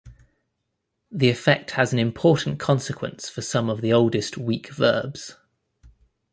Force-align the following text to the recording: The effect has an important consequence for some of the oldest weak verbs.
The 1.11 1.29
effect 1.29 1.69
has 1.77 1.93
an 1.93 1.99
important 1.99 2.57
consequence 2.57 3.29
for 3.29 3.43
some 3.43 3.69
of 3.69 3.81
the 3.81 3.93
oldest 3.93 4.35
weak 4.35 4.71
verbs. 4.71 5.37